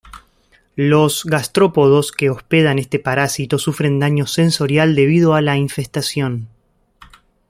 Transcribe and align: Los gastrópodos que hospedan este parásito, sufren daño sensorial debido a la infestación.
Los 0.77 1.25
gastrópodos 1.25 2.11
que 2.11 2.31
hospedan 2.31 2.79
este 2.79 2.97
parásito, 2.97 3.59
sufren 3.59 3.99
daño 3.99 4.25
sensorial 4.25 4.95
debido 4.95 5.35
a 5.35 5.41
la 5.41 5.57
infestación. 5.57 6.47